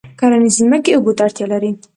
[0.19, 1.71] کرنیزې ځمکې اوبو ته اړتیا لري.